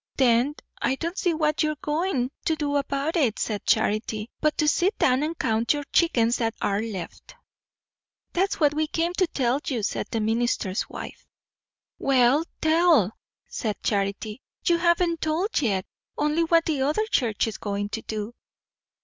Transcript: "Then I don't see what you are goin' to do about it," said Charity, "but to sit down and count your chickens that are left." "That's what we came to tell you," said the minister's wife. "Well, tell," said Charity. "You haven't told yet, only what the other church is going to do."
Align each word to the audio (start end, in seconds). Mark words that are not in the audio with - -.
"Then 0.17 0.55
I 0.81 0.95
don't 0.95 1.15
see 1.15 1.35
what 1.35 1.61
you 1.61 1.73
are 1.73 1.83
goin' 1.83 2.31
to 2.45 2.55
do 2.55 2.75
about 2.75 3.15
it," 3.15 3.37
said 3.37 3.67
Charity, 3.67 4.31
"but 4.39 4.57
to 4.57 4.67
sit 4.67 4.97
down 4.97 5.21
and 5.21 5.37
count 5.37 5.73
your 5.73 5.83
chickens 5.93 6.37
that 6.37 6.55
are 6.59 6.81
left." 6.81 7.35
"That's 8.33 8.59
what 8.59 8.73
we 8.73 8.87
came 8.87 9.13
to 9.13 9.27
tell 9.27 9.61
you," 9.63 9.83
said 9.83 10.07
the 10.09 10.19
minister's 10.19 10.89
wife. 10.89 11.27
"Well, 11.99 12.45
tell," 12.61 13.15
said 13.47 13.83
Charity. 13.83 14.41
"You 14.65 14.79
haven't 14.79 15.21
told 15.21 15.61
yet, 15.61 15.85
only 16.17 16.45
what 16.45 16.65
the 16.65 16.81
other 16.81 17.05
church 17.05 17.45
is 17.45 17.59
going 17.59 17.89
to 17.89 18.01
do." 18.01 18.33